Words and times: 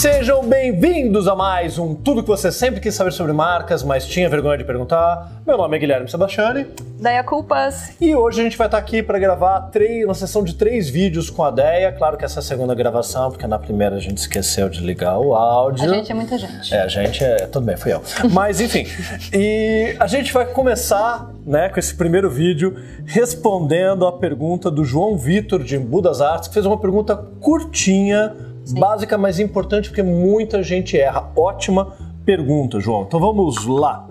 Sejam 0.00 0.42
bem-vindos 0.42 1.28
a 1.28 1.36
mais 1.36 1.78
um 1.78 1.94
Tudo 1.94 2.22
que 2.22 2.28
você 2.28 2.50
sempre 2.50 2.80
quis 2.80 2.94
saber 2.94 3.12
sobre 3.12 3.34
marcas, 3.34 3.82
mas 3.82 4.06
tinha 4.06 4.30
vergonha 4.30 4.56
de 4.56 4.64
perguntar. 4.64 5.30
Meu 5.46 5.58
nome 5.58 5.76
é 5.76 5.78
Guilherme 5.78 6.10
Sebastiani. 6.10 6.68
Deia 6.98 7.22
Culpas. 7.22 7.92
E 8.00 8.14
hoje 8.14 8.40
a 8.40 8.44
gente 8.44 8.56
vai 8.56 8.66
estar 8.66 8.78
aqui 8.78 9.02
para 9.02 9.18
gravar 9.18 9.60
três, 9.70 10.02
uma 10.06 10.14
sessão 10.14 10.42
de 10.42 10.54
três 10.54 10.88
vídeos 10.88 11.28
com 11.28 11.44
a 11.44 11.50
Deia. 11.50 11.92
Claro 11.92 12.16
que 12.16 12.24
essa 12.24 12.38
é 12.38 12.40
a 12.40 12.42
segunda 12.42 12.74
gravação, 12.74 13.30
porque 13.30 13.46
na 13.46 13.58
primeira 13.58 13.96
a 13.96 14.00
gente 14.00 14.16
esqueceu 14.16 14.70
de 14.70 14.80
ligar 14.80 15.18
o 15.18 15.34
áudio. 15.34 15.84
A 15.84 15.94
gente 15.94 16.10
é 16.10 16.14
muita 16.14 16.38
gente. 16.38 16.74
É, 16.74 16.80
a 16.80 16.88
gente 16.88 17.22
é. 17.22 17.36
Tudo 17.48 17.66
bem, 17.66 17.76
fui 17.76 17.92
eu. 17.92 18.02
Mas 18.32 18.58
enfim. 18.58 18.86
e 19.34 19.96
a 20.00 20.06
gente 20.06 20.32
vai 20.32 20.46
começar 20.46 21.30
né, 21.44 21.68
com 21.68 21.78
esse 21.78 21.94
primeiro 21.94 22.30
vídeo 22.30 22.74
respondendo 23.04 24.06
a 24.06 24.12
pergunta 24.12 24.70
do 24.70 24.82
João 24.82 25.18
Vitor 25.18 25.62
de 25.62 25.76
Embu 25.76 26.00
das 26.00 26.22
Artes, 26.22 26.48
que 26.48 26.54
fez 26.54 26.64
uma 26.64 26.78
pergunta 26.78 27.14
curtinha 27.38 28.49
Sim. 28.64 28.78
básica, 28.78 29.16
mas 29.18 29.38
importante 29.40 29.88
porque 29.88 30.02
muita 30.02 30.62
gente 30.62 30.98
erra. 30.98 31.30
Ótima 31.36 31.92
pergunta, 32.24 32.78
João. 32.80 33.02
Então 33.02 33.18
vamos 33.18 33.66
lá. 33.66 34.06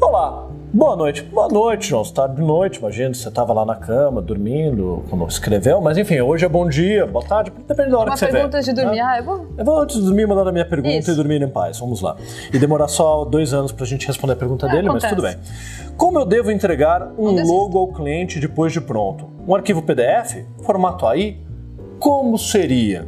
Olá, 0.00 0.46
boa 0.72 0.96
noite. 0.96 1.22
Boa 1.22 1.46
noite, 1.48 1.88
João. 1.88 2.02
Você 2.02 2.14
tá 2.14 2.26
de 2.26 2.40
noite, 2.40 2.78
imagina, 2.78 3.12
você 3.12 3.28
estava 3.28 3.52
lá 3.52 3.66
na 3.66 3.74
cama, 3.74 4.22
dormindo, 4.22 5.04
quando 5.10 5.26
escreveu, 5.26 5.78
mas 5.82 5.98
enfim, 5.98 6.20
hoje 6.22 6.46
é 6.46 6.48
bom 6.48 6.66
dia, 6.66 7.06
boa 7.06 7.22
tarde, 7.22 7.52
depende 7.68 7.90
da 7.90 7.98
hora 7.98 8.08
Uma 8.10 8.14
que 8.14 8.20
você 8.20 8.26
vê. 8.26 8.30
Uma 8.38 8.48
pergunta 8.48 8.62
de 8.62 8.72
dormir, 8.72 8.96
né? 8.96 9.02
ah, 9.02 9.16
é 9.18 9.22
bom? 9.22 9.44
Eu 9.58 9.64
vou 9.64 9.78
antes 9.78 9.96
de 9.96 10.02
dormir 10.06 10.26
mandar 10.26 10.48
a 10.48 10.52
minha 10.52 10.64
pergunta 10.64 10.96
Isso. 10.96 11.10
e 11.10 11.14
dormir 11.14 11.42
em 11.42 11.48
paz, 11.48 11.78
vamos 11.78 12.00
lá. 12.00 12.16
E 12.50 12.58
demorar 12.58 12.88
só 12.88 13.26
dois 13.26 13.52
anos 13.52 13.72
pra 13.72 13.84
gente 13.84 14.06
responder 14.06 14.32
a 14.32 14.36
pergunta 14.36 14.66
É, 14.66 14.70
dele, 14.70 14.88
acontece. 14.88 15.14
mas 15.14 15.14
tudo 15.14 15.22
bem. 15.26 15.92
Como 15.98 16.18
eu 16.18 16.24
devo 16.24 16.50
entregar 16.50 17.12
um 17.18 17.44
logo 17.46 17.78
ao 17.78 17.88
cliente 17.88 18.40
depois 18.40 18.72
de 18.72 18.80
pronto? 18.80 19.28
Um 19.46 19.54
arquivo 19.54 19.82
PDF? 19.82 20.46
Formato 20.62 21.04
AI? 21.06 21.36
Como 21.98 22.38
seria? 22.38 23.04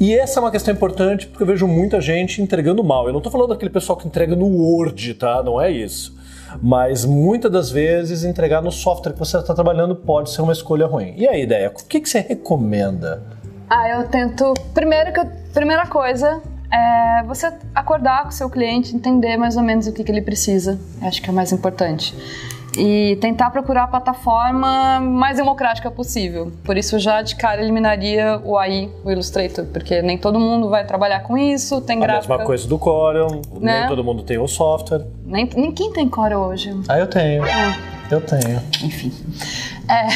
E 0.00 0.14
essa 0.14 0.38
é 0.38 0.42
uma 0.42 0.50
questão 0.50 0.72
importante 0.74 1.26
porque 1.26 1.42
eu 1.42 1.46
vejo 1.46 1.66
muita 1.66 2.00
gente 2.00 2.42
entregando 2.42 2.82
mal. 2.82 3.06
Eu 3.06 3.12
não 3.12 3.18
estou 3.18 3.30
falando 3.32 3.50
daquele 3.50 3.70
pessoal 3.70 3.96
que 3.98 4.06
entrega 4.06 4.34
no 4.34 4.46
Word, 4.46 5.14
tá? 5.14 5.42
Não 5.42 5.60
é 5.60 5.70
isso. 5.70 6.14
Mas 6.62 7.04
muitas 7.04 7.50
das 7.50 7.70
vezes 7.70 8.24
entregar 8.24 8.62
no 8.62 8.70
software 8.70 9.12
que 9.12 9.18
você 9.18 9.38
está 9.38 9.54
trabalhando 9.54 9.94
pode 9.96 10.30
ser 10.30 10.42
uma 10.42 10.52
escolha 10.52 10.86
ruim. 10.86 11.14
E 11.16 11.26
aí, 11.26 11.42
ideia? 11.42 11.68
O 11.68 11.84
que, 11.86 12.00
que 12.00 12.08
você 12.08 12.20
recomenda? 12.20 13.22
Ah, 13.68 13.88
eu 13.88 14.06
tento. 14.08 14.54
Primeiro 14.72 15.12
que 15.12 15.20
eu- 15.20 15.28
primeira 15.52 15.86
coisa 15.86 16.40
é 16.72 17.22
você 17.24 17.52
acordar 17.74 18.22
com 18.24 18.28
o 18.28 18.32
seu 18.32 18.48
cliente, 18.50 18.94
entender 18.94 19.36
mais 19.36 19.56
ou 19.56 19.62
menos 19.62 19.86
o 19.86 19.92
que, 19.92 20.04
que 20.04 20.12
ele 20.12 20.22
precisa. 20.22 20.78
Acho 21.02 21.20
que 21.22 21.28
é 21.28 21.32
o 21.32 21.34
mais 21.34 21.50
importante. 21.52 22.14
E 22.78 23.16
tentar 23.20 23.50
procurar 23.50 23.84
a 23.84 23.86
plataforma 23.86 25.00
mais 25.00 25.36
democrática 25.36 25.90
possível. 25.90 26.50
Por 26.64 26.76
isso, 26.76 26.98
já 26.98 27.22
de 27.22 27.36
cara 27.36 27.62
eliminaria 27.62 28.40
o 28.44 28.56
AI, 28.58 28.90
o 29.04 29.10
Illustrator, 29.10 29.64
porque 29.66 30.02
nem 30.02 30.18
todo 30.18 30.40
mundo 30.40 30.68
vai 30.68 30.84
trabalhar 30.84 31.20
com 31.20 31.36
isso. 31.38 31.80
Tem 31.80 31.98
A 31.98 32.00
gráfica. 32.00 32.32
mesma 32.34 32.46
coisa 32.46 32.66
do 32.68 32.78
Corel, 32.78 33.42
Né? 33.60 33.80
nem 33.80 33.88
todo 33.88 34.02
mundo 34.02 34.22
tem 34.22 34.38
o 34.38 34.48
software. 34.48 35.04
Nem, 35.24 35.48
nem 35.56 35.72
quem 35.72 35.92
tem 35.92 36.08
Core 36.08 36.34
hoje. 36.34 36.74
Ah, 36.88 36.98
eu 36.98 37.06
tenho. 37.06 37.44
Eu 38.10 38.20
tenho. 38.20 38.60
Enfim. 38.82 39.12
É. 39.88 40.06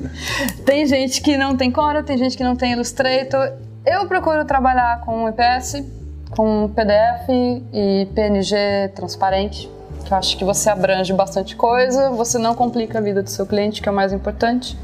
tem 0.64 0.86
gente 0.86 1.20
que 1.20 1.36
não 1.36 1.56
tem 1.56 1.70
Corel, 1.70 2.02
tem 2.02 2.16
gente 2.18 2.36
que 2.36 2.44
não 2.44 2.56
tem 2.56 2.72
Illustrator. 2.72 3.52
Eu 3.84 4.06
procuro 4.06 4.44
trabalhar 4.44 5.00
com 5.02 5.28
EPS, 5.28 5.82
com 6.30 6.68
PDF 6.74 7.28
e 7.72 8.06
PNG 8.14 8.88
transparente. 8.94 9.70
Que 10.04 10.12
eu 10.12 10.18
acho 10.18 10.36
que 10.36 10.44
você 10.44 10.68
abrange 10.70 11.12
bastante 11.12 11.56
coisa, 11.56 12.10
você 12.10 12.38
não 12.38 12.54
complica 12.54 12.98
a 12.98 13.00
vida 13.00 13.22
do 13.22 13.30
seu 13.30 13.46
cliente, 13.46 13.80
que 13.80 13.88
é 13.88 13.92
o 13.92 13.94
mais 13.94 14.12
importante. 14.12 14.76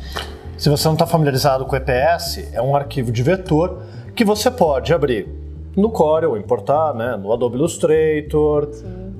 Se 0.56 0.68
você 0.68 0.86
não 0.86 0.94
está 0.94 1.06
familiarizado 1.06 1.64
com 1.64 1.74
o 1.74 1.76
EPS, 1.76 2.48
é 2.52 2.62
um 2.62 2.74
arquivo 2.74 3.12
de 3.12 3.22
vetor 3.22 3.82
que 4.14 4.24
você 4.24 4.50
pode 4.50 4.94
abrir 4.94 5.28
no 5.76 5.90
Corel, 5.90 6.36
importar, 6.36 6.94
né, 6.94 7.16
no 7.16 7.32
Adobe 7.32 7.56
Illustrator. 7.56 8.68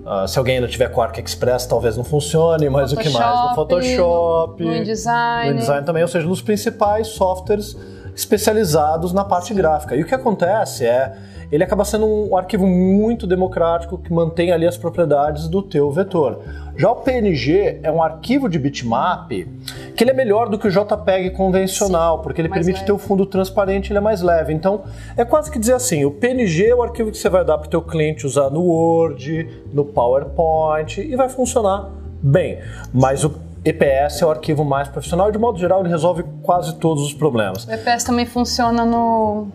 Ah, 0.07 0.27
se 0.27 0.39
alguém 0.39 0.57
ainda 0.57 0.69
tiver 0.69 0.89
com 0.89 1.03
Arc 1.03 1.19
Express, 1.19 1.67
talvez 1.67 1.97
não 1.97 2.05
funcione, 2.05 2.71
mas 2.71 2.93
o 2.93 2.97
que 2.97 3.11
mais? 3.11 3.51
No 3.51 3.55
Photoshop, 3.57 4.65
no 4.65 4.75
InDesign. 4.75 5.51
no 5.51 5.57
InDesign 5.57 5.85
também, 5.85 6.03
ou 6.03 6.09
seja, 6.09 6.27
nos 6.27 6.41
principais 6.41 7.09
softwares 7.09 7.77
especializados 8.17 9.13
na 9.13 9.25
parte 9.25 9.53
gráfica. 9.53 9.95
E 9.95 10.01
o 10.01 10.07
que 10.07 10.15
acontece 10.15 10.87
é, 10.87 11.15
ele 11.53 11.63
acaba 11.63 11.85
sendo 11.85 12.07
um 12.07 12.35
arquivo 12.35 12.67
muito 12.67 13.27
democrático 13.27 13.99
que 13.99 14.11
mantém 14.11 14.51
ali 14.51 14.67
as 14.67 14.77
propriedades 14.77 15.47
do 15.49 15.63
teu 15.63 15.91
vetor. 15.93 16.41
Já 16.77 16.91
o 16.91 16.97
PNG 16.97 17.81
é 17.83 17.93
um 17.93 18.03
arquivo 18.03 18.49
de 18.49 18.59
bitmap 18.59 19.31
que 19.31 20.03
ele 20.03 20.11
é 20.11 20.15
melhor 20.15 20.49
do 20.49 20.59
que 20.59 20.67
o 20.67 20.71
JPEG 20.71 21.31
convencional, 21.31 22.21
porque 22.21 22.41
ele 22.41 22.49
permite 22.49 22.77
leve. 22.77 22.87
ter 22.87 22.93
o 22.93 22.99
fundo 22.99 23.25
transparente, 23.27 23.93
ele 23.93 23.99
é 23.99 24.01
mais 24.01 24.23
leve. 24.23 24.53
Então, 24.53 24.83
é 25.17 25.25
quase 25.25 25.51
que 25.51 25.59
dizer 25.59 25.75
assim, 25.75 26.05
o 26.05 26.11
PNG 26.11 26.67
é 26.67 26.75
o 26.75 26.83
arquivo 26.83 27.11
que 27.11 27.19
você 27.19 27.29
vai 27.29 27.45
dar 27.45 27.59
para 27.59 27.67
o 27.67 27.71
teu 27.71 27.83
cliente 27.83 28.27
usar 28.27 28.51
no 28.51 28.63
Word, 28.63 29.65
no 29.73 29.85
PowerPoint 29.85 31.01
e 31.01 31.15
vai 31.17 31.29
funcionar 31.29 31.91
bem. 32.23 32.59
Mas 32.93 33.25
o 33.25 33.46
EPS 33.69 34.23
é 34.23 34.27
o 34.27 34.31
arquivo 34.31 34.65
mais 34.65 34.89
profissional 34.89 35.29
e, 35.29 35.33
de 35.33 35.39
modo 35.39 35.59
geral, 35.59 35.81
ele 35.81 35.89
resolve 35.89 36.25
quase 36.43 36.77
todos 36.77 37.03
os 37.03 37.13
problemas. 37.13 37.67
O 37.67 37.73
EPS 37.73 38.05
também 38.05 38.25
funciona 38.25 38.85
no 38.85 39.49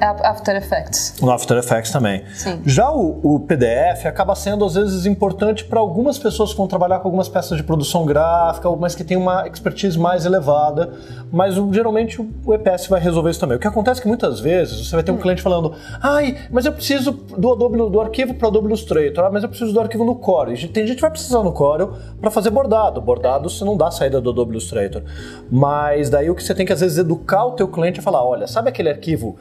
After 0.00 0.56
Effects. 0.56 1.16
No 1.20 1.30
After 1.30 1.58
Effects 1.58 1.90
também. 1.90 2.24
Sim. 2.34 2.60
Já 2.64 2.90
o, 2.90 3.20
o 3.22 3.40
PDF 3.40 4.06
acaba 4.06 4.34
sendo, 4.34 4.64
às 4.64 4.74
vezes, 4.74 5.06
importante 5.06 5.64
para 5.64 5.78
algumas 5.78 6.18
pessoas 6.18 6.50
que 6.50 6.56
vão 6.56 6.66
trabalhar 6.66 7.00
com 7.00 7.08
algumas 7.08 7.28
peças 7.28 7.56
de 7.56 7.62
produção 7.62 8.06
gráfica, 8.06 8.70
mas 8.76 8.94
que 8.94 9.04
tem 9.04 9.16
uma 9.16 9.46
expertise 9.46 9.98
mais 9.98 10.24
elevada. 10.24 10.92
Mas 11.30 11.54
geralmente 11.72 12.20
o, 12.20 12.54
EPS 12.54 12.86
vai 12.88 13.00
resolver 13.00 13.30
isso 13.30 13.40
também. 13.40 13.56
O 13.56 13.60
que 13.60 13.66
acontece 13.66 14.00
é 14.00 14.02
que 14.02 14.08
muitas 14.08 14.40
vezes 14.40 14.88
você 14.88 14.94
vai 14.94 15.04
ter 15.04 15.12
um 15.12 15.16
cliente 15.16 15.42
falando: 15.42 15.74
ai, 16.02 16.38
mas 16.50 16.64
eu 16.64 16.72
preciso 16.72 17.12
do, 17.12 17.52
Adobe, 17.52 17.76
do 17.76 18.00
arquivo 18.00 18.34
para 18.34 18.48
Adobe 18.48 18.66
Illustrator, 18.68 19.24
ah, 19.24 19.30
mas 19.30 19.42
eu 19.42 19.48
preciso 19.48 19.72
do 19.72 19.80
arquivo 19.80 20.04
no 20.04 20.16
Corel. 20.16 20.54
E 20.54 20.68
Tem 20.68 20.86
gente 20.86 20.96
que 20.96 21.02
vai 21.02 21.10
precisar 21.10 21.42
no 21.42 21.52
Corel 21.52 21.92
para 22.20 22.30
fazer 22.30 22.50
bordado. 22.50 23.00
Bordado 23.00 23.48
você 23.48 23.64
não 23.64 23.76
dá 23.76 23.90
saída 23.90 24.20
do 24.20 24.30
Adobe 24.30 24.52
Illustrator. 24.52 25.02
Mas 25.50 26.10
daí 26.10 26.30
o 26.30 26.34
que 26.34 26.42
você 26.42 26.54
tem 26.54 26.64
que, 26.64 26.72
às 26.72 26.80
vezes, 26.80 26.98
educar 26.98 27.44
o 27.44 27.52
teu 27.52 27.68
cliente 27.68 28.00
é 28.00 28.02
falar: 28.02 28.24
olha, 28.24 28.46
sabe 28.46 28.68
aquele 28.68 28.88
arquivo 28.88 29.36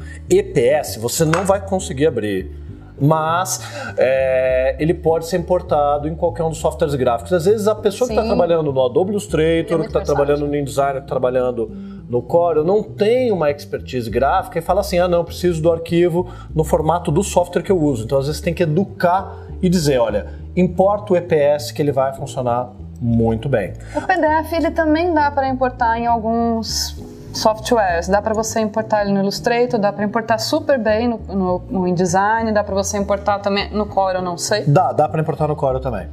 Você 0.99 1.25
não 1.25 1.45
vai 1.45 1.65
conseguir 1.65 2.07
abrir 2.07 2.51
mas 3.01 3.61
é, 3.97 4.75
ele 4.79 4.93
pode 4.93 5.25
ser 5.25 5.37
importado 5.37 6.07
em 6.07 6.15
qualquer 6.15 6.43
um 6.43 6.49
dos 6.49 6.57
softwares 6.57 6.95
gráficos. 6.95 7.31
Às 7.31 7.45
vezes 7.45 7.67
a 7.67 7.75
pessoa 7.75 8.07
que 8.07 8.13
está 8.13 8.23
Sim. 8.23 8.27
trabalhando 8.27 8.71
no 8.71 8.85
Adobe 8.85 9.09
É 9.09 9.11
Illustrator, 9.13 9.77
muito 9.77 9.91
que 9.91 9.97
está 9.97 10.01
trabalhando 10.01 10.45
no 10.45 10.55
InDesign, 10.55 10.93
que 10.93 10.97
está 10.97 11.07
trabalhando 11.07 11.71
no 12.09 12.21
Corel, 12.21 12.63
não 12.63 12.81
tem 12.81 13.31
uma 13.31 13.51
expertise 13.51 14.09
gráfica 14.09 14.57
e 14.59 14.61
fala 14.61 14.81
assim, 14.81 14.97
ah 14.97 15.07
não, 15.07 15.23
preciso 15.23 15.61
do 15.61 15.71
arquivo 15.71 16.27
no 16.53 16.63
formato 16.63 17.11
do 17.11 17.23
software 17.23 17.61
que 17.61 17.71
eu 17.71 17.81
uso. 17.81 18.03
Então 18.03 18.17
às 18.17 18.25
vezes 18.25 18.41
tem 18.41 18.53
que 18.53 18.63
educar 18.63 19.47
e 19.61 19.69
dizer, 19.69 19.99
olha, 19.99 20.27
importa 20.55 21.13
o 21.13 21.15
EPS 21.15 21.71
que 21.71 21.81
ele 21.81 21.91
vai 21.91 22.13
funcionar 22.13 22.71
muito 23.01 23.47
bem. 23.47 23.73
O 23.95 24.01
PDF 24.01 24.51
ele 24.51 24.71
também 24.71 25.13
dá 25.13 25.31
para 25.31 25.47
importar 25.47 25.99
em 25.99 26.07
alguns 26.07 26.98
softwares. 27.34 28.07
Dá 28.07 28.22
para 28.22 28.34
você 28.34 28.59
importar 28.59 29.01
ele 29.03 29.12
no 29.13 29.19
Illustrator, 29.22 29.79
dá 29.79 29.91
para 29.91 30.03
importar 30.03 30.38
super 30.38 30.79
bem 30.79 31.07
no, 31.07 31.17
no, 31.28 31.62
no 31.69 31.88
InDesign, 31.88 32.51
dá 32.51 32.63
para 32.63 32.75
você 32.75 32.97
importar 32.97 33.40
também 33.40 33.69
no 33.72 33.85
Core, 33.85 34.16
eu 34.17 34.22
não 34.22 34.38
sei. 34.38 34.63
Dá, 34.66 34.91
dá 34.91 35.07
para 35.07 35.22
importar 35.22 35.47
no 35.47 35.56
Corel 35.56 35.79
também. 35.79 36.07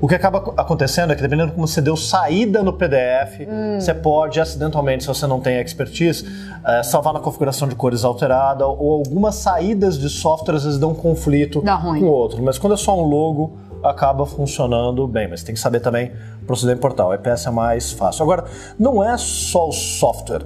O 0.00 0.08
que 0.08 0.16
acaba 0.16 0.38
acontecendo 0.56 1.12
é 1.12 1.14
que 1.16 1.22
dependendo 1.22 1.50
de 1.50 1.54
como 1.54 1.64
você 1.68 1.80
deu 1.80 1.96
saída 1.96 2.60
no 2.60 2.72
PDF, 2.72 3.46
Hum. 3.48 3.78
você 3.80 3.94
pode 3.94 4.40
acidentalmente, 4.40 5.04
se 5.04 5.08
você 5.08 5.28
não 5.28 5.38
tem 5.38 5.60
expertise, 5.60 6.26
eh, 6.66 6.82
salvar 6.82 7.12
na 7.12 7.20
configuração 7.20 7.68
de 7.68 7.76
cores 7.76 8.04
alterada 8.04 8.66
ou 8.66 8.94
algumas 8.94 9.36
saídas 9.36 9.96
de 9.96 10.08
software 10.08 10.56
às 10.56 10.64
vezes 10.64 10.76
dão 10.78 10.92
conflito 10.92 11.62
Dá 11.62 11.76
ruim. 11.76 12.00
com 12.00 12.06
o 12.06 12.10
outro. 12.10 12.42
Mas 12.42 12.58
quando 12.58 12.72
é 12.72 12.76
só 12.76 12.98
um 13.00 13.04
logo, 13.06 13.52
acaba 13.80 14.26
funcionando 14.26 15.06
bem. 15.06 15.28
Mas 15.28 15.44
tem 15.44 15.54
que 15.54 15.60
saber 15.60 15.78
também 15.78 16.10
proceder 16.48 16.76
em 16.76 16.80
portal. 16.80 17.10
O 17.10 17.14
EPS 17.14 17.46
é 17.46 17.50
mais 17.52 17.92
fácil. 17.92 18.24
Agora, 18.24 18.44
não 18.76 19.04
é 19.04 19.16
só 19.16 19.68
o 19.68 19.72
software. 19.72 20.42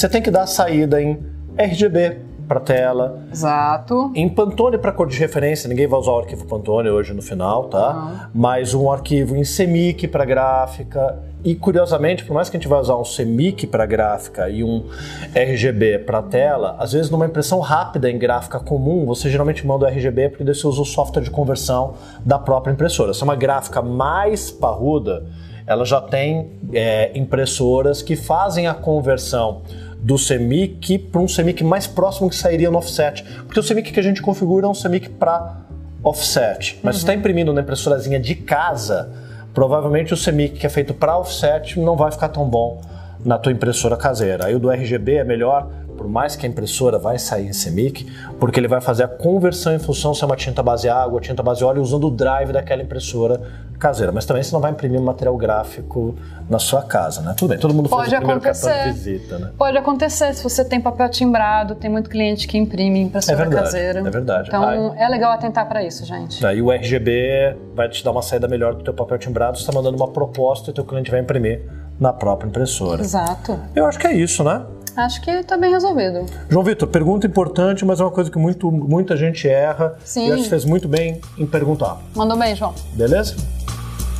Você 0.00 0.08
tem 0.08 0.22
que 0.22 0.30
dar 0.30 0.46
saída 0.46 1.02
em 1.02 1.18
RGB 1.58 2.20
para 2.48 2.58
tela, 2.58 3.20
Exato. 3.30 4.10
em 4.14 4.26
Pantone 4.30 4.78
para 4.78 4.92
cor 4.92 5.06
de 5.06 5.18
referência, 5.18 5.68
ninguém 5.68 5.86
vai 5.86 6.00
usar 6.00 6.12
o 6.12 6.18
arquivo 6.20 6.46
Pantone 6.46 6.88
hoje 6.88 7.12
no 7.12 7.20
final, 7.20 7.64
tá? 7.64 8.30
Mas 8.34 8.72
um 8.72 8.90
arquivo 8.90 9.36
em 9.36 9.42
CMYK 9.42 10.08
para 10.08 10.24
gráfica. 10.24 11.18
E 11.44 11.54
curiosamente, 11.54 12.24
por 12.24 12.32
mais 12.32 12.48
que 12.48 12.56
a 12.56 12.60
gente 12.60 12.66
vai 12.66 12.80
usar 12.80 12.96
um 12.96 13.02
CMYK 13.02 13.66
para 13.66 13.84
gráfica 13.84 14.48
e 14.48 14.64
um 14.64 14.86
RGB 15.34 15.98
para 15.98 16.22
tela, 16.22 16.76
às 16.78 16.92
vezes 16.92 17.10
numa 17.10 17.26
impressão 17.26 17.60
rápida 17.60 18.10
em 18.10 18.18
gráfica 18.18 18.58
comum, 18.58 19.04
você 19.04 19.28
geralmente 19.28 19.66
manda 19.66 19.84
o 19.84 19.88
RGB 19.88 20.30
porque 20.30 20.44
daí 20.44 20.54
você 20.54 20.66
usa 20.66 20.80
o 20.80 20.86
software 20.86 21.22
de 21.22 21.30
conversão 21.30 21.92
da 22.24 22.38
própria 22.38 22.72
impressora. 22.72 23.12
Se 23.12 23.20
é 23.20 23.24
uma 23.24 23.36
gráfica 23.36 23.82
mais 23.82 24.50
parruda, 24.50 25.26
ela 25.70 25.84
já 25.84 26.00
tem 26.00 26.50
é, 26.72 27.16
impressoras 27.16 28.02
que 28.02 28.16
fazem 28.16 28.66
a 28.66 28.74
conversão 28.74 29.62
do 30.02 30.16
CMYK 30.16 30.98
para 30.98 31.20
um 31.20 31.26
CMYK 31.26 31.62
mais 31.62 31.86
próximo 31.86 32.28
que 32.28 32.36
sairia 32.36 32.70
no 32.70 32.78
offset. 32.78 33.22
Porque 33.46 33.60
o 33.60 33.62
CMYK 33.62 33.92
que 33.92 34.00
a 34.00 34.02
gente 34.02 34.22
configura 34.22 34.66
é 34.66 34.68
um 34.68 34.74
CMYK 34.74 35.10
para 35.10 35.56
offset. 36.02 36.78
Mas 36.82 36.96
se 36.96 37.02
está 37.02 37.14
imprimindo 37.14 37.52
na 37.52 37.60
impressorazinha 37.60 38.18
de 38.18 38.34
casa, 38.34 39.10
provavelmente 39.52 40.14
o 40.14 40.16
CMYK 40.16 40.58
que 40.58 40.66
é 40.66 40.70
feito 40.70 40.94
para 40.94 41.16
offset 41.16 41.78
não 41.78 41.96
vai 41.96 42.10
ficar 42.10 42.28
tão 42.28 42.48
bom 42.48 42.80
na 43.24 43.38
tua 43.38 43.52
impressora 43.52 43.96
caseira. 43.96 44.46
Aí 44.46 44.54
o 44.54 44.58
do 44.58 44.70
RGB 44.70 45.16
é 45.16 45.24
melhor 45.24 45.70
por 46.00 46.08
mais 46.08 46.34
que 46.34 46.46
a 46.46 46.48
impressora 46.48 46.98
vai 46.98 47.18
sair 47.18 47.46
em 47.46 47.50
CMYK, 47.50 48.10
porque 48.38 48.58
ele 48.58 48.66
vai 48.66 48.80
fazer 48.80 49.04
a 49.04 49.08
conversão 49.08 49.74
em 49.74 49.78
função 49.78 50.14
se 50.14 50.24
é 50.24 50.26
uma 50.26 50.34
tinta 50.34 50.62
base 50.62 50.88
água, 50.88 51.20
tinta 51.20 51.42
base 51.42 51.62
óleo, 51.62 51.82
usando 51.82 52.06
o 52.06 52.10
drive 52.10 52.52
daquela 52.54 52.82
impressora 52.82 53.38
caseira. 53.78 54.10
Mas 54.10 54.24
também 54.24 54.42
você 54.42 54.50
não 54.54 54.62
vai 54.62 54.70
imprimir 54.70 54.98
um 54.98 55.04
material 55.04 55.36
gráfico 55.36 56.14
na 56.48 56.58
sua 56.58 56.80
casa, 56.82 57.20
né? 57.20 57.34
Tudo 57.36 57.50
bem, 57.50 57.58
todo 57.58 57.74
mundo 57.74 57.90
Pode 57.90 58.08
faz 58.08 58.12
o 58.14 58.16
primeiro 58.16 58.40
acontecer. 58.40 58.68
cartão 58.70 58.92
de 58.92 58.98
visita, 58.98 59.38
né? 59.38 59.50
Pode 59.58 59.76
acontecer 59.76 60.32
se 60.34 60.42
você 60.42 60.64
tem 60.64 60.80
papel 60.80 61.10
timbrado, 61.10 61.74
tem 61.74 61.90
muito 61.90 62.08
cliente 62.08 62.48
que 62.48 62.56
imprime 62.56 62.98
impressora 63.02 63.34
É 63.34 63.42
verdade, 63.44 63.64
caseira. 63.64 64.00
é 64.00 64.10
verdade. 64.10 64.48
Então 64.48 64.94
é 64.96 65.06
legal 65.06 65.32
atentar 65.32 65.68
para 65.68 65.84
isso, 65.84 66.06
gente. 66.06 66.44
Aí 66.46 66.62
o 66.62 66.72
RGB 66.72 67.58
vai 67.74 67.90
te 67.90 68.02
dar 68.02 68.12
uma 68.12 68.22
saída 68.22 68.48
melhor 68.48 68.74
do 68.74 68.82
teu 68.82 68.94
papel 68.94 69.18
timbrado, 69.18 69.58
você 69.58 69.64
está 69.64 69.72
mandando 69.74 69.98
uma 69.98 70.08
proposta 70.08 70.70
e 70.70 70.72
o 70.72 70.74
teu 70.74 70.84
cliente 70.86 71.10
vai 71.10 71.20
imprimir 71.20 71.60
na 72.00 72.10
própria 72.10 72.48
impressora. 72.48 73.02
Exato. 73.02 73.60
Eu 73.76 73.84
acho 73.84 73.98
que 73.98 74.06
é 74.06 74.14
isso, 74.14 74.42
né? 74.42 74.62
Acho 74.96 75.20
que 75.22 75.42
tá 75.44 75.56
bem 75.56 75.70
resolvido. 75.70 76.26
João 76.48 76.64
Vitor, 76.64 76.88
pergunta 76.88 77.26
importante, 77.26 77.84
mas 77.84 78.00
é 78.00 78.04
uma 78.04 78.10
coisa 78.10 78.30
que 78.30 78.38
muito, 78.38 78.70
muita 78.70 79.16
gente 79.16 79.48
erra. 79.48 79.96
Sim. 80.04 80.28
E 80.28 80.32
acho 80.32 80.44
que 80.44 80.48
fez 80.48 80.64
muito 80.64 80.88
bem 80.88 81.20
em 81.38 81.46
perguntar. 81.46 81.98
Mandou 82.14 82.38
bem, 82.38 82.54
João. 82.54 82.74
Beleza? 82.94 83.36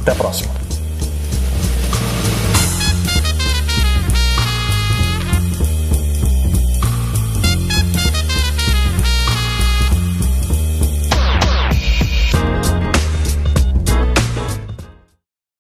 Até 0.01 0.13
a 0.13 0.15
próxima. 0.15 0.60